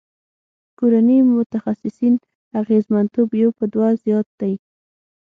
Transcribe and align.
کورني 0.77 1.17
متخصصین 1.37 2.15
اغیزمنتوب 2.61 3.29
یو 3.41 3.49
په 3.57 3.65
دوه 3.73 3.89
زیات 4.03 4.27
دی. 4.39 4.53